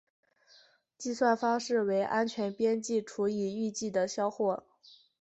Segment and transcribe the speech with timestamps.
[0.97, 4.63] 计算方式为安全边际除以预计的销货。